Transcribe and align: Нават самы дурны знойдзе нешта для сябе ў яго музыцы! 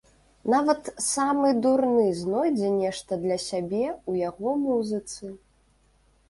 Нават 0.51 0.87
самы 1.07 1.51
дурны 1.65 2.05
знойдзе 2.21 2.71
нешта 2.79 3.11
для 3.27 3.37
сябе 3.45 3.85
ў 4.09 4.13
яго 4.29 4.57
музыцы! 4.65 5.31